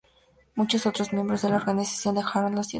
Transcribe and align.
Muchos 0.55 0.87
otros 0.87 1.13
miembros 1.13 1.43
de 1.43 1.49
la 1.51 1.57
organización 1.57 2.15
dejaron 2.15 2.55
la 2.55 2.63
ciudad. 2.63 2.69